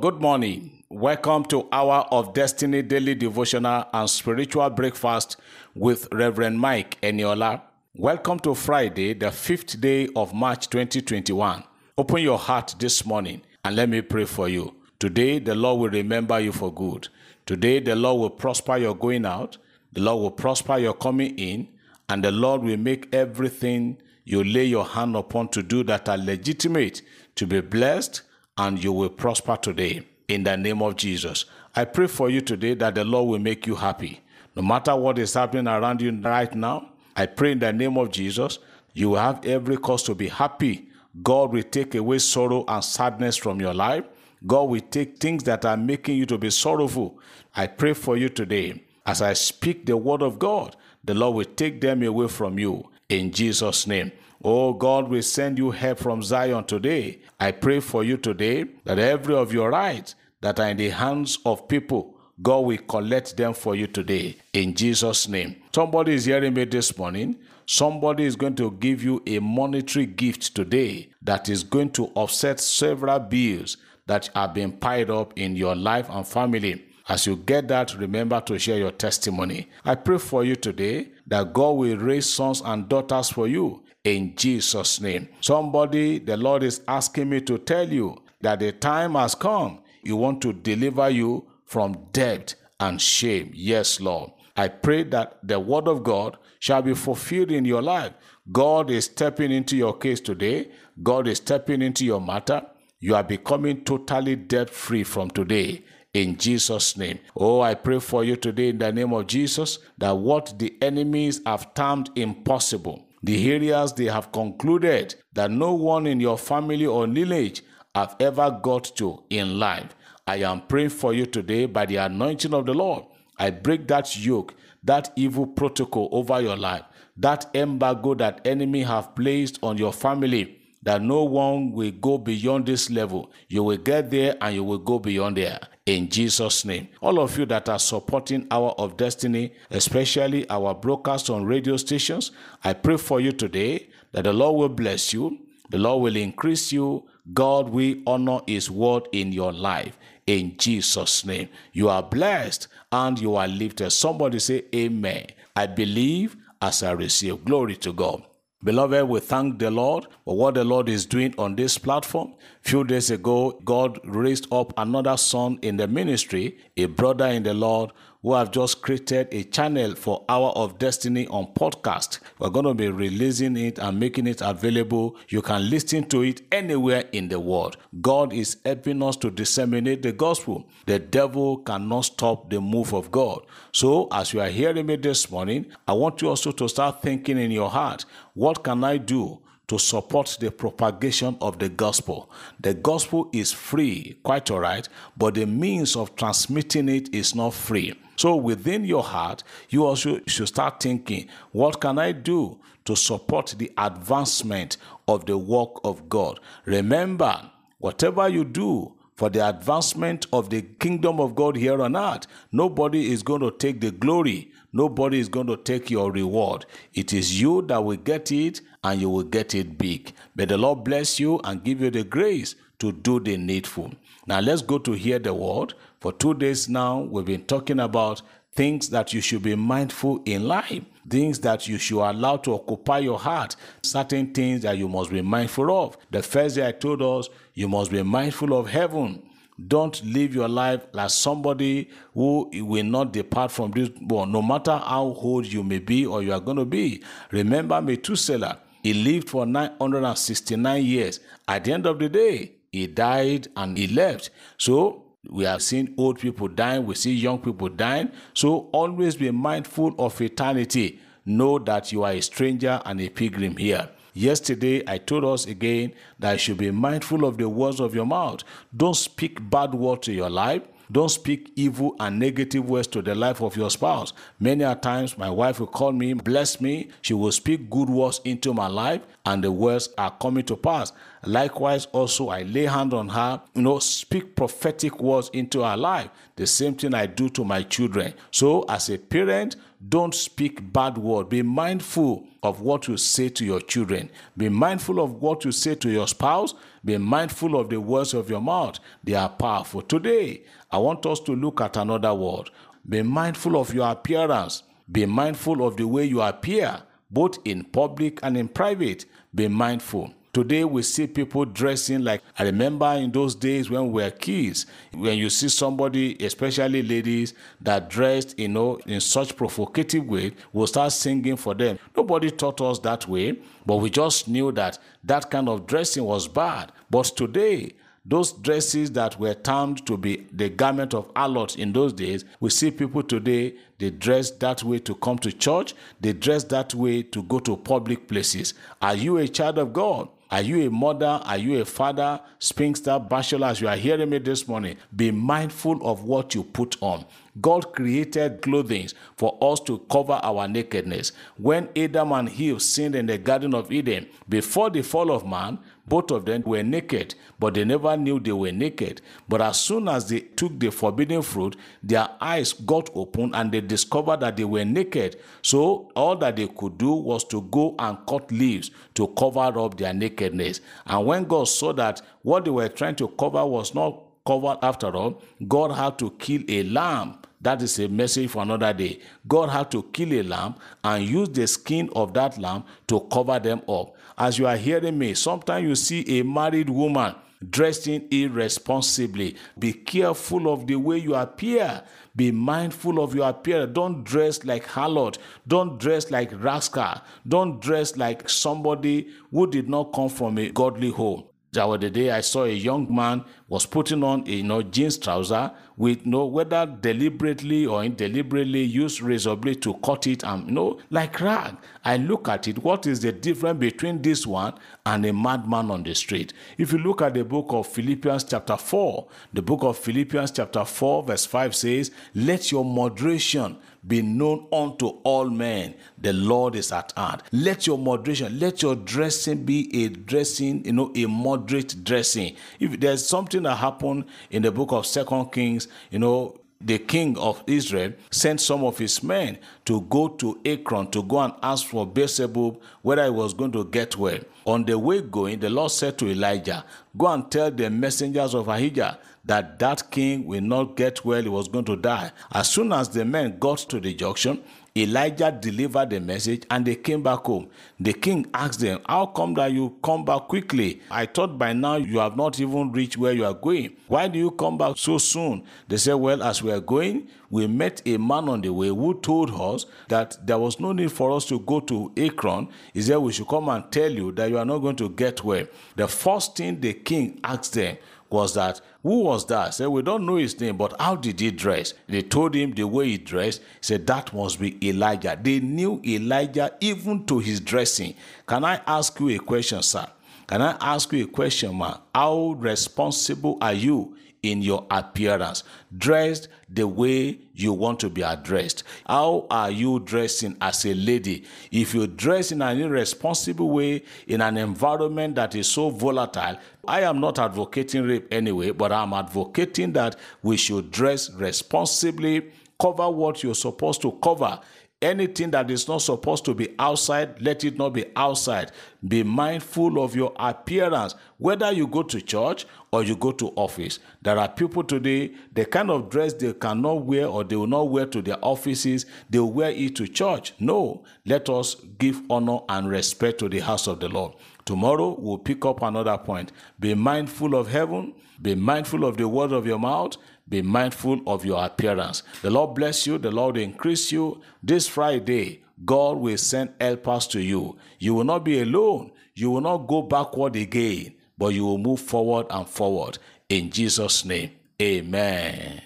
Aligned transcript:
Good 0.00 0.20
morning. 0.20 0.84
Welcome 0.88 1.44
to 1.46 1.68
Hour 1.70 2.06
of 2.10 2.34
Destiny 2.34 2.82
Daily 2.82 3.14
Devotional 3.14 3.86
and 3.92 4.08
Spiritual 4.08 4.70
Breakfast 4.70 5.36
with 5.74 6.08
Reverend 6.12 6.58
Mike 6.58 7.00
Eniola. 7.02 7.60
Welcome 7.94 8.38
to 8.40 8.54
Friday, 8.54 9.12
the 9.12 9.30
fifth 9.30 9.80
day 9.80 10.08
of 10.16 10.32
March 10.32 10.68
2021. 10.70 11.64
Open 11.98 12.22
your 12.22 12.38
heart 12.38 12.74
this 12.78 13.04
morning 13.04 13.42
and 13.64 13.76
let 13.76 13.88
me 13.88 14.00
pray 14.00 14.24
for 14.24 14.48
you. 14.48 14.74
Today, 14.98 15.38
the 15.38 15.54
Lord 15.54 15.80
will 15.80 15.90
remember 15.90 16.40
you 16.40 16.52
for 16.52 16.72
good. 16.72 17.08
Today, 17.44 17.80
the 17.80 17.94
Lord 17.94 18.20
will 18.20 18.30
prosper 18.30 18.76
your 18.78 18.94
going 18.94 19.26
out, 19.26 19.58
the 19.92 20.00
Lord 20.00 20.22
will 20.22 20.30
prosper 20.30 20.78
your 20.78 20.94
coming 20.94 21.38
in, 21.38 21.68
and 22.08 22.24
the 22.24 22.32
Lord 22.32 22.62
will 22.62 22.78
make 22.78 23.12
everything 23.12 23.98
you 24.24 24.42
lay 24.44 24.64
your 24.64 24.86
hand 24.86 25.16
upon 25.16 25.48
to 25.48 25.62
do 25.62 25.82
that 25.84 26.08
are 26.08 26.18
legitimate 26.18 27.02
to 27.34 27.46
be 27.46 27.60
blessed, 27.60 28.22
and 28.62 28.82
you 28.82 28.92
will 28.92 29.08
prosper 29.08 29.56
today 29.56 30.06
in 30.28 30.44
the 30.44 30.56
name 30.56 30.82
of 30.82 30.94
Jesus. 30.94 31.46
I 31.74 31.84
pray 31.84 32.06
for 32.06 32.30
you 32.30 32.40
today 32.40 32.74
that 32.74 32.94
the 32.94 33.04
Lord 33.04 33.28
will 33.28 33.40
make 33.40 33.66
you 33.66 33.74
happy. 33.74 34.20
No 34.54 34.62
matter 34.62 34.94
what 34.94 35.18
is 35.18 35.34
happening 35.34 35.66
around 35.66 36.00
you 36.00 36.12
right 36.20 36.54
now, 36.54 36.90
I 37.16 37.26
pray 37.26 37.52
in 37.52 37.58
the 37.58 37.72
name 37.72 37.98
of 37.98 38.12
Jesus, 38.12 38.60
you 38.94 39.10
will 39.10 39.18
have 39.18 39.44
every 39.44 39.76
cause 39.78 40.04
to 40.04 40.14
be 40.14 40.28
happy. 40.28 40.88
God 41.24 41.52
will 41.52 41.64
take 41.64 41.96
away 41.96 42.20
sorrow 42.20 42.64
and 42.68 42.84
sadness 42.84 43.36
from 43.36 43.60
your 43.60 43.74
life. 43.74 44.04
God 44.46 44.68
will 44.70 44.80
take 44.80 45.18
things 45.18 45.42
that 45.42 45.64
are 45.64 45.76
making 45.76 46.16
you 46.16 46.26
to 46.26 46.38
be 46.38 46.50
sorrowful. 46.50 47.18
I 47.56 47.66
pray 47.66 47.94
for 47.94 48.16
you 48.16 48.28
today. 48.28 48.84
As 49.04 49.20
I 49.20 49.32
speak 49.32 49.86
the 49.86 49.96
word 49.96 50.22
of 50.22 50.38
God, 50.38 50.76
the 51.02 51.14
Lord 51.14 51.34
will 51.34 51.52
take 51.56 51.80
them 51.80 52.04
away 52.04 52.28
from 52.28 52.60
you 52.60 52.88
in 53.08 53.32
Jesus' 53.32 53.88
name. 53.88 54.12
Oh, 54.44 54.72
God 54.72 55.08
will 55.08 55.22
send 55.22 55.58
you 55.58 55.70
help 55.70 55.98
from 56.00 56.22
Zion 56.22 56.64
today. 56.64 57.20
I 57.38 57.52
pray 57.52 57.78
for 57.78 58.02
you 58.02 58.16
today 58.16 58.64
that 58.84 58.98
every 58.98 59.36
of 59.36 59.52
your 59.52 59.70
rights 59.70 60.16
that 60.40 60.58
are 60.58 60.68
in 60.68 60.78
the 60.78 60.90
hands 60.90 61.38
of 61.46 61.68
people, 61.68 62.16
God 62.42 62.60
will 62.60 62.78
collect 62.78 63.36
them 63.36 63.54
for 63.54 63.76
you 63.76 63.86
today 63.86 64.36
in 64.52 64.74
Jesus' 64.74 65.28
name. 65.28 65.56
Somebody 65.72 66.14
is 66.14 66.24
hearing 66.24 66.54
me 66.54 66.64
this 66.64 66.98
morning. 66.98 67.36
Somebody 67.66 68.24
is 68.24 68.34
going 68.34 68.56
to 68.56 68.72
give 68.72 69.04
you 69.04 69.22
a 69.26 69.38
monetary 69.38 70.06
gift 70.06 70.56
today 70.56 71.10
that 71.22 71.48
is 71.48 71.62
going 71.62 71.90
to 71.90 72.06
offset 72.16 72.58
several 72.58 73.20
bills 73.20 73.76
that 74.06 74.28
have 74.34 74.54
been 74.54 74.72
piled 74.72 75.10
up 75.10 75.32
in 75.38 75.54
your 75.54 75.76
life 75.76 76.08
and 76.10 76.26
family. 76.26 76.84
As 77.08 77.28
you 77.28 77.36
get 77.36 77.68
that, 77.68 77.96
remember 77.96 78.40
to 78.40 78.58
share 78.58 78.78
your 78.78 78.90
testimony. 78.90 79.68
I 79.84 79.94
pray 79.94 80.18
for 80.18 80.42
you 80.42 80.56
today 80.56 81.10
that 81.28 81.52
God 81.52 81.72
will 81.72 81.96
raise 81.98 82.28
sons 82.28 82.60
and 82.64 82.88
daughters 82.88 83.30
for 83.30 83.46
you 83.46 83.84
in 84.04 84.34
Jesus' 84.36 85.00
name. 85.00 85.28
Somebody, 85.40 86.18
the 86.18 86.36
Lord 86.36 86.62
is 86.62 86.80
asking 86.88 87.30
me 87.30 87.40
to 87.42 87.58
tell 87.58 87.88
you 87.88 88.22
that 88.40 88.60
the 88.60 88.72
time 88.72 89.14
has 89.14 89.34
come. 89.34 89.80
You 90.02 90.16
want 90.16 90.42
to 90.42 90.52
deliver 90.52 91.08
you 91.10 91.46
from 91.64 92.06
debt 92.12 92.54
and 92.80 93.00
shame. 93.00 93.52
Yes, 93.54 94.00
Lord. 94.00 94.30
I 94.56 94.68
pray 94.68 95.04
that 95.04 95.38
the 95.42 95.58
word 95.58 95.88
of 95.88 96.02
God 96.02 96.36
shall 96.58 96.82
be 96.82 96.94
fulfilled 96.94 97.50
in 97.50 97.64
your 97.64 97.82
life. 97.82 98.12
God 98.50 98.90
is 98.90 99.06
stepping 99.06 99.52
into 99.52 99.76
your 99.76 99.96
case 99.96 100.20
today. 100.20 100.70
God 101.02 101.28
is 101.28 101.38
stepping 101.38 101.80
into 101.80 102.04
your 102.04 102.20
matter. 102.20 102.62
You 103.00 103.14
are 103.14 103.24
becoming 103.24 103.84
totally 103.84 104.36
debt 104.36 104.70
free 104.70 105.04
from 105.04 105.30
today 105.30 105.84
in 106.12 106.36
Jesus' 106.36 106.96
name. 106.96 107.18
Oh, 107.36 107.60
I 107.60 107.74
pray 107.74 107.98
for 107.98 108.24
you 108.24 108.36
today 108.36 108.68
in 108.68 108.78
the 108.78 108.92
name 108.92 109.12
of 109.12 109.26
Jesus 109.26 109.78
that 109.98 110.16
what 110.16 110.58
the 110.58 110.76
enemies 110.82 111.40
have 111.46 111.72
termed 111.74 112.10
impossible, 112.14 113.06
the 113.22 113.52
areas 113.52 113.92
they 113.92 114.06
have 114.06 114.32
concluded 114.32 115.14
that 115.32 115.50
no 115.50 115.72
one 115.74 116.06
in 116.06 116.20
your 116.20 116.38
family 116.38 116.86
or 116.86 117.06
lineage 117.06 117.62
have 117.94 118.16
ever 118.20 118.58
got 118.62 118.84
to 118.96 119.22
in 119.30 119.58
life. 119.58 119.94
I 120.26 120.36
am 120.38 120.62
praying 120.62 120.90
for 120.90 121.12
you 121.12 121.26
today 121.26 121.66
by 121.66 121.86
the 121.86 121.96
anointing 121.96 122.54
of 122.54 122.66
the 122.66 122.74
Lord. 122.74 123.04
I 123.38 123.50
break 123.50 123.88
that 123.88 124.16
yoke, 124.16 124.54
that 124.84 125.12
evil 125.16 125.46
protocol 125.46 126.08
over 126.12 126.40
your 126.40 126.56
life, 126.56 126.82
that 127.16 127.50
embargo 127.54 128.14
that 128.14 128.46
enemy 128.46 128.82
have 128.82 129.14
placed 129.14 129.58
on 129.62 129.78
your 129.78 129.92
family 129.92 130.61
that 130.82 131.02
no 131.02 131.24
one 131.24 131.72
will 131.72 131.92
go 131.92 132.18
beyond 132.18 132.66
this 132.66 132.90
level. 132.90 133.30
You 133.48 133.62
will 133.62 133.76
get 133.76 134.10
there 134.10 134.36
and 134.40 134.54
you 134.54 134.64
will 134.64 134.78
go 134.78 134.98
beyond 134.98 135.36
there 135.36 135.60
in 135.86 136.08
Jesus' 136.08 136.64
name. 136.64 136.88
All 137.00 137.20
of 137.20 137.38
you 137.38 137.46
that 137.46 137.68
are 137.68 137.78
supporting 137.78 138.46
Hour 138.50 138.74
of 138.78 138.96
Destiny, 138.96 139.52
especially 139.70 140.48
our 140.50 140.74
broadcast 140.74 141.30
on 141.30 141.44
radio 141.44 141.76
stations, 141.76 142.32
I 142.64 142.72
pray 142.72 142.96
for 142.96 143.20
you 143.20 143.32
today 143.32 143.88
that 144.12 144.24
the 144.24 144.32
Lord 144.32 144.58
will 144.58 144.74
bless 144.74 145.12
you, 145.12 145.38
the 145.70 145.78
Lord 145.78 146.02
will 146.02 146.16
increase 146.16 146.72
you, 146.72 147.04
God 147.32 147.68
will 147.68 147.96
honor 148.06 148.40
His 148.46 148.70
word 148.70 149.08
in 149.12 149.32
your 149.32 149.52
life. 149.52 149.98
In 150.26 150.56
Jesus' 150.56 151.24
name, 151.24 151.48
you 151.72 151.88
are 151.88 152.02
blessed 152.02 152.68
and 152.92 153.18
you 153.18 153.36
are 153.36 153.48
lifted. 153.48 153.90
Somebody 153.90 154.38
say, 154.38 154.64
Amen. 154.74 155.26
I 155.56 155.66
believe 155.66 156.36
as 156.60 156.82
I 156.82 156.92
receive. 156.92 157.44
Glory 157.44 157.76
to 157.76 157.92
God. 157.92 158.22
Beloved, 158.64 159.08
we 159.08 159.18
thank 159.18 159.58
the 159.58 159.72
Lord 159.72 160.06
for 160.24 160.36
what 160.36 160.54
the 160.54 160.62
Lord 160.62 160.88
is 160.88 161.04
doing 161.04 161.34
on 161.36 161.56
this 161.56 161.78
platform. 161.78 162.34
Few 162.60 162.84
days 162.84 163.10
ago, 163.10 163.60
God 163.64 163.98
raised 164.04 164.46
up 164.52 164.72
another 164.76 165.16
son 165.16 165.58
in 165.62 165.78
the 165.78 165.88
ministry, 165.88 166.58
a 166.76 166.84
brother 166.84 167.26
in 167.26 167.42
the 167.42 167.54
Lord, 167.54 167.90
who 168.22 168.34
have 168.34 168.52
just 168.52 168.82
created 168.82 169.28
a 169.32 169.42
channel 169.44 169.94
for 169.94 170.24
Hour 170.28 170.50
of 170.50 170.78
Destiny 170.78 171.26
on 171.26 171.46
podcast. 171.54 172.20
We're 172.38 172.50
going 172.50 172.66
to 172.66 172.74
be 172.74 172.88
releasing 172.88 173.56
it 173.56 173.78
and 173.78 173.98
making 173.98 174.28
it 174.28 174.40
available. 174.40 175.16
You 175.28 175.42
can 175.42 175.68
listen 175.68 176.04
to 176.08 176.22
it 176.22 176.42
anywhere 176.52 177.04
in 177.12 177.28
the 177.28 177.40
world. 177.40 177.76
God 178.00 178.32
is 178.32 178.58
helping 178.64 179.02
us 179.02 179.16
to 179.18 179.30
disseminate 179.30 180.02
the 180.02 180.12
gospel. 180.12 180.68
The 180.86 181.00
devil 181.00 181.58
cannot 181.58 182.02
stop 182.02 182.48
the 182.48 182.60
move 182.60 182.94
of 182.94 183.10
God. 183.10 183.44
So, 183.72 184.08
as 184.12 184.32
you 184.32 184.40
are 184.40 184.48
hearing 184.48 184.86
me 184.86 184.96
this 184.96 185.30
morning, 185.30 185.66
I 185.88 185.94
want 185.94 186.22
you 186.22 186.28
also 186.28 186.52
to 186.52 186.68
start 186.68 187.02
thinking 187.02 187.38
in 187.38 187.50
your 187.50 187.70
heart, 187.70 188.04
what 188.34 188.62
can 188.62 188.84
I 188.84 188.98
do? 188.98 189.40
To 189.68 189.78
support 189.78 190.36
the 190.40 190.50
propagation 190.50 191.36
of 191.40 191.58
the 191.58 191.68
gospel. 191.68 192.30
The 192.60 192.74
gospel 192.74 193.30
is 193.32 193.52
free, 193.52 194.18
quite 194.22 194.50
all 194.50 194.60
right, 194.60 194.88
but 195.16 195.34
the 195.34 195.46
means 195.46 195.96
of 195.96 196.14
transmitting 196.16 196.88
it 196.88 197.14
is 197.14 197.34
not 197.34 197.54
free. 197.54 197.94
So 198.16 198.36
within 198.36 198.84
your 198.84 199.02
heart, 199.02 199.42
you 199.70 199.86
also 199.86 200.20
should 200.26 200.48
start 200.48 200.82
thinking, 200.82 201.28
what 201.52 201.80
can 201.80 201.98
I 201.98 202.12
do 202.12 202.58
to 202.84 202.94
support 202.96 203.54
the 203.58 203.72
advancement 203.78 204.76
of 205.08 205.26
the 205.26 205.38
work 205.38 205.80
of 205.84 206.08
God? 206.08 206.40
Remember, 206.64 207.50
whatever 207.78 208.28
you 208.28 208.44
do, 208.44 208.92
for 209.22 209.30
the 209.30 209.48
advancement 209.48 210.26
of 210.32 210.50
the 210.50 210.62
kingdom 210.80 211.20
of 211.20 211.36
God 211.36 211.54
here 211.54 211.80
on 211.80 211.94
earth. 211.94 212.26
Nobody 212.50 213.12
is 213.12 213.22
going 213.22 213.40
to 213.42 213.52
take 213.52 213.80
the 213.80 213.92
glory. 213.92 214.50
Nobody 214.72 215.20
is 215.20 215.28
going 215.28 215.46
to 215.46 215.56
take 215.56 215.90
your 215.90 216.10
reward. 216.10 216.66
It 216.92 217.12
is 217.12 217.40
you 217.40 217.62
that 217.68 217.84
will 217.84 217.98
get 217.98 218.32
it 218.32 218.62
and 218.82 219.00
you 219.00 219.08
will 219.08 219.22
get 219.22 219.54
it 219.54 219.78
big. 219.78 220.12
May 220.34 220.46
the 220.46 220.58
Lord 220.58 220.82
bless 220.82 221.20
you 221.20 221.38
and 221.44 221.62
give 221.62 221.80
you 221.80 221.92
the 221.92 222.02
grace 222.02 222.56
to 222.80 222.90
do 222.90 223.20
the 223.20 223.36
needful. 223.36 223.92
Now 224.26 224.40
let's 224.40 224.60
go 224.60 224.78
to 224.78 224.90
hear 224.90 225.20
the 225.20 225.34
word. 225.34 225.74
For 226.00 226.12
two 226.12 226.34
days 226.34 226.68
now, 226.68 227.02
we've 227.02 227.24
been 227.24 227.44
talking 227.44 227.78
about 227.78 228.22
things 228.54 228.90
that 228.90 229.12
you 229.12 229.20
should 229.20 229.42
be 229.42 229.54
mindful 229.54 230.22
in 230.24 230.46
life, 230.46 230.82
things 231.08 231.38
that 231.40 231.66
you 231.66 231.78
should 231.78 232.02
allow 232.02 232.36
to 232.36 232.54
occupy 232.54 232.98
your 232.98 233.18
heart, 233.18 233.56
certain 233.82 234.32
things 234.32 234.62
that 234.62 234.76
you 234.76 234.88
must 234.88 235.10
be 235.10 235.22
mindful 235.22 235.70
of. 235.70 235.96
The 236.10 236.22
first 236.22 236.56
day 236.56 236.66
I 236.68 236.72
told 236.72 237.02
us, 237.02 237.28
you 237.54 237.68
must 237.68 237.90
be 237.90 238.02
mindful 238.02 238.52
of 238.58 238.68
heaven. 238.68 239.22
Don't 239.68 240.02
live 240.04 240.34
your 240.34 240.48
life 240.48 240.86
like 240.92 241.10
somebody 241.10 241.88
who 242.14 242.50
will 242.52 242.84
not 242.84 243.12
depart 243.12 243.52
from 243.52 243.70
this 243.70 243.90
world, 244.00 244.30
no 244.30 244.42
matter 244.42 244.76
how 244.76 245.02
old 245.04 245.46
you 245.46 245.62
may 245.62 245.78
be 245.78 246.06
or 246.06 246.22
you 246.22 246.32
are 246.32 246.40
going 246.40 246.56
to 246.56 246.64
be. 246.64 247.02
Remember 247.30 247.80
Methuselah, 247.80 248.58
he 248.82 248.92
lived 248.94 249.28
for 249.28 249.46
969 249.46 250.84
years. 250.84 251.20
At 251.46 251.64
the 251.64 251.72
end 251.72 251.86
of 251.86 251.98
the 251.98 252.08
day, 252.08 252.52
he 252.72 252.86
died 252.86 253.48
and 253.56 253.76
he 253.76 253.86
left. 253.86 254.30
So 254.56 255.01
we 255.30 255.44
have 255.44 255.62
seen 255.62 255.94
old 255.96 256.18
people 256.18 256.48
dying, 256.48 256.84
we 256.84 256.94
see 256.94 257.12
young 257.12 257.38
people 257.38 257.68
dying. 257.68 258.10
So 258.34 258.68
always 258.72 259.16
be 259.16 259.30
mindful 259.30 259.94
of 259.98 260.20
eternity. 260.20 261.00
Know 261.24 261.58
that 261.60 261.92
you 261.92 262.02
are 262.02 262.12
a 262.12 262.20
stranger 262.20 262.82
and 262.84 263.00
a 263.00 263.08
pilgrim 263.08 263.56
here. 263.56 263.88
Yesterday, 264.14 264.82
I 264.86 264.98
told 264.98 265.24
us 265.24 265.46
again 265.46 265.94
that 266.18 266.32
you 266.32 266.38
should 266.38 266.58
be 266.58 266.70
mindful 266.70 267.24
of 267.24 267.38
the 267.38 267.48
words 267.48 267.80
of 267.80 267.94
your 267.94 268.04
mouth. 268.04 268.42
Don't 268.76 268.96
speak 268.96 269.48
bad 269.48 269.74
words 269.74 270.02
to 270.06 270.12
your 270.12 270.28
life. 270.28 270.62
Don't 270.90 271.08
speak 271.08 271.52
evil 271.56 271.96
and 272.00 272.18
negative 272.18 272.68
words 272.68 272.86
to 272.88 273.00
the 273.00 273.14
life 273.14 273.40
of 273.40 273.56
your 273.56 273.70
spouse. 273.70 274.12
Many 274.38 274.64
a 274.64 274.74
times, 274.74 275.16
my 275.16 275.30
wife 275.30 275.60
will 275.60 275.68
call 275.68 275.92
me, 275.92 276.12
bless 276.12 276.60
me. 276.60 276.90
She 277.00 277.14
will 277.14 277.32
speak 277.32 277.70
good 277.70 277.88
words 277.88 278.20
into 278.24 278.52
my 278.52 278.66
life, 278.66 279.00
and 279.24 279.42
the 279.42 279.50
words 279.50 279.88
are 279.96 280.10
coming 280.20 280.44
to 280.44 280.56
pass. 280.56 280.92
Likewise, 281.24 281.86
also, 281.92 282.30
I 282.30 282.42
lay 282.42 282.64
hand 282.64 282.92
on 282.92 283.08
her, 283.10 283.40
you 283.54 283.62
know, 283.62 283.78
speak 283.78 284.34
prophetic 284.34 285.00
words 285.00 285.30
into 285.32 285.62
her 285.62 285.76
life. 285.76 286.10
The 286.34 286.46
same 286.46 286.74
thing 286.74 286.94
I 286.94 287.06
do 287.06 287.28
to 287.30 287.44
my 287.44 287.62
children. 287.62 288.14
So, 288.32 288.64
as 288.68 288.90
a 288.90 288.98
parent, 288.98 289.54
don't 289.88 290.14
speak 290.14 290.72
bad 290.72 290.98
word. 290.98 291.28
Be 291.28 291.42
mindful 291.42 292.26
of 292.42 292.60
what 292.60 292.88
you 292.88 292.96
say 292.96 293.28
to 293.28 293.44
your 293.44 293.60
children. 293.60 294.10
Be 294.36 294.48
mindful 294.48 294.98
of 295.00 295.22
what 295.22 295.44
you 295.44 295.52
say 295.52 295.76
to 295.76 295.90
your 295.90 296.08
spouse. 296.08 296.54
Be 296.84 296.98
mindful 296.98 297.58
of 297.58 297.70
the 297.70 297.80
words 297.80 298.14
of 298.14 298.28
your 298.28 298.40
mouth. 298.40 298.80
They 299.04 299.14
are 299.14 299.28
powerful. 299.28 299.82
Today, 299.82 300.42
I 300.72 300.78
want 300.78 301.06
us 301.06 301.20
to 301.20 301.36
look 301.36 301.60
at 301.60 301.76
another 301.76 302.14
word. 302.14 302.50
Be 302.88 303.02
mindful 303.02 303.56
of 303.56 303.72
your 303.72 303.88
appearance. 303.88 304.64
Be 304.90 305.06
mindful 305.06 305.64
of 305.64 305.76
the 305.76 305.86
way 305.86 306.04
you 306.04 306.20
appear, 306.20 306.82
both 307.10 307.38
in 307.44 307.62
public 307.64 308.18
and 308.24 308.36
in 308.36 308.48
private. 308.48 309.04
Be 309.32 309.46
mindful. 309.46 310.12
Today 310.34 310.64
we 310.64 310.80
see 310.80 311.06
people 311.06 311.44
dressing 311.44 312.02
like 312.04 312.22
I 312.38 312.44
remember 312.44 312.86
in 312.94 313.12
those 313.12 313.34
days 313.34 313.68
when 313.68 313.92
we 313.92 314.02
were 314.02 314.10
kids, 314.10 314.64
when 314.94 315.18
you 315.18 315.28
see 315.28 315.50
somebody, 315.50 316.16
especially 316.24 316.82
ladies, 316.82 317.34
that 317.60 317.90
dressed, 317.90 318.38
you 318.38 318.48
know, 318.48 318.76
in 318.86 319.02
such 319.02 319.36
provocative 319.36 320.06
way, 320.06 320.32
we'll 320.54 320.66
start 320.66 320.92
singing 320.92 321.36
for 321.36 321.54
them. 321.54 321.78
Nobody 321.94 322.30
taught 322.30 322.62
us 322.62 322.78
that 322.78 323.06
way, 323.06 323.40
but 323.66 323.76
we 323.76 323.90
just 323.90 324.26
knew 324.26 324.50
that 324.52 324.78
that 325.04 325.30
kind 325.30 325.50
of 325.50 325.66
dressing 325.66 326.04
was 326.04 326.28
bad. 326.28 326.72
But 326.88 327.12
today, 327.14 327.74
those 328.06 328.32
dresses 328.32 328.90
that 328.92 329.20
were 329.20 329.34
termed 329.34 329.86
to 329.86 329.98
be 329.98 330.26
the 330.32 330.48
garment 330.48 330.94
of 330.94 331.10
harlots 331.14 331.56
in 331.56 331.74
those 331.74 331.92
days, 331.92 332.24
we 332.40 332.48
see 332.48 332.70
people 332.70 333.02
today, 333.02 333.54
they 333.78 333.90
dress 333.90 334.30
that 334.30 334.62
way 334.64 334.78
to 334.78 334.94
come 334.94 335.18
to 335.18 335.30
church, 335.30 335.74
they 336.00 336.14
dress 336.14 336.44
that 336.44 336.74
way 336.74 337.02
to 337.02 337.22
go 337.24 337.38
to 337.40 337.54
public 337.54 338.08
places. 338.08 338.54
Are 338.80 338.94
you 338.94 339.18
a 339.18 339.28
child 339.28 339.58
of 339.58 339.74
God? 339.74 340.08
Are 340.32 340.40
you 340.40 340.66
a 340.66 340.70
mother? 340.70 341.20
Are 341.26 341.36
you 341.36 341.60
a 341.60 341.64
father? 341.66 342.18
Spinster, 342.38 342.98
bachelor, 342.98 343.48
as 343.48 343.60
you 343.60 343.68
are 343.68 343.76
hearing 343.76 344.08
me 344.08 344.16
this 344.16 344.48
morning, 344.48 344.78
be 344.96 345.10
mindful 345.10 345.86
of 345.86 346.04
what 346.04 346.34
you 346.34 346.42
put 346.42 346.78
on. 346.80 347.04
God 347.38 347.74
created 347.74 348.40
clothing 348.40 348.88
for 349.14 349.36
us 349.42 349.60
to 349.60 349.80
cover 349.90 350.18
our 350.22 350.48
nakedness. 350.48 351.12
When 351.36 351.68
Adam 351.76 352.12
and 352.12 352.30
Eve 352.30 352.62
sinned 352.62 352.94
in 352.94 353.04
the 353.04 353.18
Garden 353.18 353.54
of 353.54 353.70
Eden, 353.70 354.06
before 354.26 354.70
the 354.70 354.80
fall 354.80 355.12
of 355.12 355.26
man, 355.26 355.58
both 355.92 356.10
of 356.10 356.24
them 356.24 356.42
were 356.46 356.62
naked, 356.62 357.14
but 357.38 357.52
they 357.52 357.66
never 357.66 357.94
knew 357.98 358.18
they 358.18 358.32
were 358.32 358.50
naked. 358.50 359.02
But 359.28 359.42
as 359.42 359.60
soon 359.60 359.88
as 359.88 360.08
they 360.08 360.20
took 360.20 360.58
the 360.58 360.70
forbidden 360.70 361.20
fruit, 361.20 361.54
their 361.82 362.08
eyes 362.18 362.54
got 362.54 362.88
open 362.94 363.34
and 363.34 363.52
they 363.52 363.60
discovered 363.60 364.20
that 364.20 364.38
they 364.38 364.44
were 364.44 364.64
naked. 364.64 365.20
So 365.42 365.92
all 365.94 366.16
that 366.16 366.36
they 366.36 366.48
could 366.48 366.78
do 366.78 366.92
was 366.94 367.24
to 367.24 367.42
go 367.42 367.74
and 367.78 367.98
cut 368.08 368.32
leaves 368.32 368.70
to 368.94 369.06
cover 369.08 369.40
up 369.58 369.76
their 369.76 369.92
nakedness. 369.92 370.62
And 370.86 371.04
when 371.04 371.24
God 371.24 371.48
saw 371.48 371.74
that 371.74 372.00
what 372.22 372.46
they 372.46 372.50
were 372.50 372.70
trying 372.70 372.96
to 372.96 373.08
cover 373.08 373.44
was 373.44 373.74
not 373.74 374.02
covered 374.24 374.60
after 374.62 374.96
all, 374.96 375.20
God 375.46 375.72
had 375.72 375.98
to 375.98 376.10
kill 376.12 376.40
a 376.48 376.62
lamb 376.62 377.18
that 377.42 377.60
is 377.60 377.78
a 377.78 377.88
message 377.88 378.30
for 378.30 378.42
another 378.42 378.72
day. 378.72 379.00
God 379.26 379.50
had 379.50 379.70
to 379.72 379.82
kill 379.92 380.12
a 380.12 380.22
lamb 380.22 380.54
and 380.82 381.04
use 381.04 381.28
the 381.28 381.46
skin 381.46 381.90
of 381.94 382.14
that 382.14 382.38
lamb 382.38 382.64
to 382.86 383.00
cover 383.12 383.38
them 383.38 383.62
up. 383.68 383.94
As 384.16 384.38
you 384.38 384.46
are 384.46 384.56
hearing 384.56 384.98
me, 384.98 385.14
sometimes 385.14 385.66
you 385.66 385.74
see 385.74 386.20
a 386.20 386.24
married 386.24 386.70
woman 386.70 387.14
dressing 387.50 388.06
irresponsibly. 388.10 389.36
Be 389.58 389.72
careful 389.72 390.52
of 390.52 390.66
the 390.66 390.76
way 390.76 390.98
you 390.98 391.14
appear. 391.14 391.82
Be 392.14 392.30
mindful 392.30 393.02
of 393.02 393.14
your 393.14 393.28
appearance. 393.28 393.72
Don't 393.72 394.04
dress 394.04 394.44
like 394.44 394.66
harlot. 394.66 395.18
Don't 395.48 395.80
dress 395.80 396.10
like 396.10 396.30
rascal. 396.42 397.00
Don't 397.26 397.60
dress 397.60 397.96
like 397.96 398.28
somebody 398.28 399.08
who 399.30 399.50
did 399.50 399.68
not 399.68 399.92
come 399.92 400.08
from 400.08 400.38
a 400.38 400.50
godly 400.50 400.90
home. 400.90 401.24
The 401.54 401.90
day 401.92 402.10
I 402.10 402.22
saw 402.22 402.44
a 402.44 402.48
young 402.48 402.86
man 402.94 403.26
was 403.46 403.66
putting 403.66 404.02
on 404.02 404.26
a 404.26 404.30
you 404.30 404.42
know, 404.42 404.62
jeans 404.62 404.96
trouser 404.96 405.52
with 405.76 406.06
no 406.06 406.24
whether 406.24 406.64
deliberately 406.64 407.66
or 407.66 407.84
indeliberately 407.84 408.62
used 408.62 409.02
razor 409.02 409.36
blade 409.36 409.60
to 409.60 409.74
cut 409.84 410.06
it 410.06 410.24
and 410.24 410.46
you 410.46 410.52
know 410.52 410.78
like 410.88 411.20
rag. 411.20 411.58
I 411.84 411.98
look 411.98 412.26
at 412.30 412.48
it. 412.48 412.64
What 412.64 412.86
is 412.86 413.00
the 413.00 413.12
difference 413.12 413.58
between 413.58 414.00
this 414.00 414.26
one 414.26 414.54
and 414.86 415.04
a 415.04 415.12
madman 415.12 415.70
on 415.70 415.82
the 415.82 415.94
street? 415.94 416.32
If 416.56 416.72
you 416.72 416.78
look 416.78 417.02
at 417.02 417.12
the 417.12 417.22
book 417.22 417.48
of 417.50 417.66
Philippians 417.66 418.24
chapter 418.24 418.56
4, 418.56 419.06
the 419.34 419.42
book 419.42 419.62
of 419.62 419.76
Philippians 419.76 420.30
chapter 420.30 420.64
4, 420.64 421.02
verse 421.02 421.26
5 421.26 421.54
says, 421.54 421.90
Let 422.14 422.50
your 422.50 422.64
moderation 422.64 423.58
be 423.86 424.02
known 424.02 424.46
unto 424.52 424.86
all 425.02 425.28
men. 425.28 425.74
The 425.98 426.12
Lord 426.12 426.54
is 426.54 426.70
at 426.72 426.92
hand. 426.96 427.22
Let 427.32 427.66
your 427.66 427.78
moderation, 427.78 428.38
let 428.38 428.62
your 428.62 428.76
dressing 428.76 429.44
be 429.44 429.84
a 429.84 429.88
dressing, 429.88 430.64
you 430.64 430.72
know, 430.72 430.92
a 430.94 431.06
moderate 431.06 431.82
dressing. 431.82 432.36
If 432.60 432.78
there's 432.78 433.06
something 433.06 433.42
that 433.42 433.56
happened 433.56 434.04
in 434.30 434.42
the 434.42 434.52
book 434.52 434.72
of 434.72 434.86
Second 434.86 435.32
Kings, 435.32 435.68
you 435.90 435.98
know, 435.98 436.38
the 436.64 436.78
king 436.78 437.18
of 437.18 437.42
Israel 437.46 437.92
sent 438.10 438.40
some 438.40 438.64
of 438.64 438.78
his 438.78 439.02
men 439.02 439.38
to 439.64 439.80
go 439.82 440.08
to 440.08 440.40
Ekron 440.44 440.90
to 440.92 441.02
go 441.02 441.18
and 441.18 441.32
ask 441.42 441.66
for 441.66 441.86
Beelzebub 441.86 442.60
whether 442.82 443.04
he 443.04 443.10
was 443.10 443.34
going 443.34 443.52
to 443.52 443.64
get 443.64 443.96
well. 443.96 444.18
On 444.44 444.64
the 444.64 444.78
way 444.78 445.00
going, 445.00 445.40
the 445.40 445.50
Lord 445.50 445.70
said 445.70 445.98
to 445.98 446.08
Elijah, 446.08 446.64
Go 446.96 447.08
and 447.08 447.30
tell 447.30 447.50
the 447.50 447.70
messengers 447.70 448.34
of 448.34 448.48
Ahaziah 448.48 448.98
that 449.24 449.58
that 449.60 449.90
king 449.90 450.26
will 450.26 450.40
not 450.40 450.76
get 450.76 451.04
well, 451.04 451.22
he 451.22 451.28
was 451.28 451.48
going 451.48 451.64
to 451.66 451.76
die. 451.76 452.10
As 452.32 452.48
soon 452.50 452.72
as 452.72 452.88
the 452.88 453.04
men 453.04 453.38
got 453.38 453.58
to 453.58 453.78
the 453.78 453.94
junction, 453.94 454.42
Elijah 454.74 455.30
delivered 455.30 455.90
the 455.90 456.00
message 456.00 456.44
and 456.50 456.64
they 456.64 456.74
came 456.74 457.02
back 457.02 457.18
home. 457.20 457.48
The 457.78 457.92
king 457.92 458.26
asked 458.32 458.60
them, 458.60 458.80
How 458.88 459.04
come 459.06 459.34
that 459.34 459.52
you 459.52 459.76
come 459.84 460.04
back 460.04 460.28
quickly? 460.28 460.80
I 460.90 461.04
thought 461.04 461.38
by 461.38 461.52
now 461.52 461.76
you 461.76 461.98
have 461.98 462.16
not 462.16 462.40
even 462.40 462.72
reached 462.72 462.96
where 462.96 463.12
you 463.12 463.26
are 463.26 463.34
going. 463.34 463.76
Why 463.86 464.08
do 464.08 464.18
you 464.18 464.30
come 464.30 464.56
back 464.56 464.78
so 464.78 464.96
soon? 464.96 465.44
They 465.68 465.76
said, 465.76 465.94
Well, 465.94 466.22
as 466.22 466.42
we 466.42 466.50
are 466.52 466.60
going, 466.60 467.08
we 467.28 467.46
met 467.46 467.82
a 467.84 467.98
man 467.98 468.30
on 468.30 468.40
the 468.40 468.50
way 468.52 468.68
who 468.68 468.98
told 469.00 469.30
us 469.30 469.66
that 469.88 470.16
there 470.26 470.38
was 470.38 470.58
no 470.58 470.72
need 470.72 470.90
for 470.90 471.12
us 471.12 471.26
to 471.26 471.38
go 471.40 471.60
to 471.60 471.92
Ekron. 471.96 472.48
He 472.72 472.80
said, 472.80 472.96
We 472.96 473.12
should 473.12 473.28
come 473.28 473.50
and 473.50 473.70
tell 473.70 473.90
you 473.92 474.10
that 474.12 474.30
you 474.30 474.38
are 474.38 474.46
not 474.46 474.58
going 474.60 474.76
to 474.76 474.88
get 474.88 475.22
well. 475.22 475.44
The 475.76 475.86
first 475.86 476.34
thing 476.36 476.60
the 476.60 476.72
king 476.72 477.20
asked 477.22 477.52
them 477.52 477.76
was 478.12 478.34
that 478.34 478.60
who 478.82 479.04
was 479.04 479.26
that? 479.26 479.54
Said 479.54 479.68
we 479.68 479.82
don't 479.82 480.04
know 480.04 480.16
his 480.16 480.38
name, 480.40 480.56
but 480.56 480.74
how 480.80 480.96
did 480.96 481.20
he 481.20 481.30
dress? 481.30 481.74
They 481.86 482.02
told 482.02 482.34
him 482.34 482.52
the 482.52 482.64
way 482.64 482.88
he 482.88 482.98
dressed. 482.98 483.40
Said 483.60 483.86
that 483.86 484.12
must 484.12 484.40
be 484.40 484.58
Elijah. 484.68 485.18
They 485.20 485.38
knew 485.38 485.80
Elijah 485.84 486.52
even 486.60 487.06
to 487.06 487.20
his 487.20 487.40
dressing. 487.40 487.94
Can 488.26 488.44
I 488.44 488.60
ask 488.66 488.98
you 488.98 489.10
a 489.10 489.18
question, 489.18 489.62
sir? 489.62 489.86
Can 490.26 490.42
I 490.42 490.56
ask 490.60 490.92
you 490.92 491.04
a 491.04 491.08
question, 491.08 491.56
man? 491.56 491.78
How 491.94 492.32
responsible 492.38 493.38
are 493.40 493.52
you 493.52 493.96
in 494.22 494.40
your 494.40 494.64
appearance, 494.70 495.42
dressed 495.76 496.28
the 496.48 496.66
way 496.66 497.18
you 497.34 497.52
want 497.52 497.80
to 497.80 497.90
be 497.90 498.02
addressed. 498.02 498.62
How 498.86 499.26
are 499.30 499.50
you 499.50 499.80
dressing 499.80 500.36
as 500.40 500.64
a 500.64 500.74
lady? 500.74 501.24
If 501.50 501.74
you 501.74 501.86
dress 501.88 502.30
in 502.30 502.40
an 502.40 502.60
irresponsible 502.60 503.50
way 503.50 503.82
in 504.06 504.20
an 504.20 504.36
environment 504.36 505.16
that 505.16 505.34
is 505.34 505.48
so 505.48 505.70
volatile, 505.70 506.38
I 506.66 506.82
am 506.82 507.00
not 507.00 507.18
advocating 507.18 507.82
rape 507.82 508.06
anyway, 508.12 508.52
but 508.52 508.72
I'm 508.72 508.92
advocating 508.92 509.72
that 509.72 509.96
we 510.22 510.36
should 510.36 510.70
dress 510.70 511.10
responsibly, 511.10 512.30
cover 512.60 512.88
what 512.88 513.22
you're 513.22 513.34
supposed 513.34 513.82
to 513.82 513.92
cover 514.02 514.40
anything 514.82 515.30
that 515.30 515.50
is 515.50 515.68
not 515.68 515.78
supposed 515.78 516.24
to 516.24 516.34
be 516.34 516.54
outside, 516.58 517.22
let 517.22 517.44
it 517.44 517.56
not 517.56 517.70
be 517.70 517.86
outside. 517.96 518.50
Be 518.86 519.02
mindful 519.02 519.82
of 519.82 519.94
your 519.94 520.12
appearance, 520.16 520.94
whether 521.18 521.52
you 521.52 521.66
go 521.68 521.84
to 521.84 522.00
church 522.00 522.46
or 522.72 522.82
you 522.82 522.96
go 522.96 523.12
to 523.12 523.28
office. 523.36 523.78
There 524.02 524.18
are 524.18 524.28
people 524.28 524.64
today, 524.64 525.12
the 525.32 525.44
kind 525.44 525.70
of 525.70 525.88
dress 525.88 526.12
they 526.14 526.32
cannot 526.32 526.84
wear 526.84 527.06
or 527.06 527.22
they 527.22 527.36
will 527.36 527.46
not 527.46 527.70
wear 527.70 527.86
to 527.86 528.02
their 528.02 528.18
offices, 528.22 528.84
they 529.08 529.20
wear 529.20 529.50
it 529.50 529.76
to 529.76 529.86
church. 529.86 530.34
No, 530.40 530.82
let 531.06 531.28
us 531.30 531.54
give 531.78 532.02
honor 532.10 532.40
and 532.48 532.68
respect 532.68 533.20
to 533.20 533.28
the 533.28 533.38
house 533.38 533.68
of 533.68 533.78
the 533.80 533.88
Lord. 533.88 534.14
Tomorrow 534.44 534.96
we'll 534.98 535.18
pick 535.18 535.44
up 535.44 535.62
another 535.62 535.96
point. 535.98 536.32
Be 536.58 536.74
mindful 536.74 537.34
of 537.34 537.48
heaven, 537.48 537.94
be 538.20 538.34
mindful 538.34 538.84
of 538.84 538.96
the 538.96 539.08
word 539.08 539.32
of 539.32 539.46
your 539.46 539.58
mouth, 539.58 539.96
be 540.28 540.42
mindful 540.42 541.00
of 541.06 541.24
your 541.24 541.44
appearance. 541.44 542.02
The 542.22 542.30
Lord 542.30 542.54
bless 542.54 542.86
you, 542.86 542.98
the 542.98 543.10
Lord 543.10 543.36
increase 543.36 543.92
you. 543.92 544.20
This 544.42 544.66
Friday, 544.66 545.42
God 545.64 545.98
will 545.98 546.18
send 546.18 546.54
helpers 546.60 547.06
to 547.08 547.20
you. 547.20 547.56
You 547.78 547.94
will 547.94 548.04
not 548.04 548.24
be 548.24 548.40
alone. 548.40 548.92
You 549.14 549.30
will 549.30 549.40
not 549.40 549.66
go 549.66 549.82
backward 549.82 550.36
again, 550.36 550.94
but 551.18 551.34
you 551.34 551.44
will 551.44 551.58
move 551.58 551.80
forward 551.80 552.26
and 552.30 552.48
forward. 552.48 552.98
In 553.28 553.50
Jesus' 553.50 554.04
name, 554.04 554.30
amen. 554.60 555.62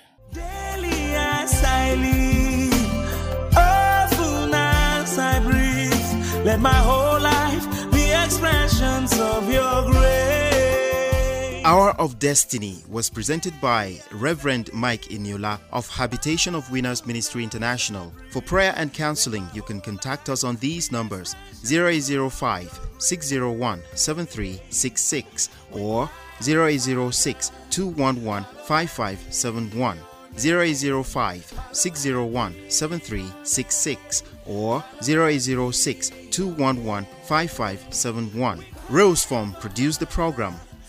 Let 6.45 6.61
my 6.61 6.75
whole 6.75 7.06
Hour 11.67 11.97
of 11.99 12.21
Destiny 12.21 12.85
was 12.89 13.11
presented 13.11 13.61
by 13.61 14.01
Reverend 14.13 14.71
Mike 14.73 15.07
Eniola 15.07 15.59
of 15.73 15.89
Habitation 15.89 16.55
of 16.55 16.71
Winners 16.71 17.05
Ministry 17.05 17.43
International. 17.43 18.13
For 18.31 18.41
prayer 18.41 18.73
and 18.77 18.95
counseling, 18.95 19.49
you 19.53 19.63
can 19.63 19.81
contact 19.81 20.29
us 20.29 20.45
on 20.45 20.55
these 20.59 20.93
numbers 20.93 21.35
0805 21.69 22.79
601 22.99 23.83
7366 23.97 25.49
or 25.73 26.09
0806 26.41 27.51
211 27.71 28.45
5571. 28.63 29.99
0805 30.39 31.61
601 31.73 32.71
7366 32.71 34.23
or 34.47 34.85
0806 35.03 36.11
211 36.31 37.07
5571. 37.25 38.65
Rose 38.89 39.25
Form 39.25 39.53
produced 39.55 39.99
the 39.99 40.07
program. 40.07 40.55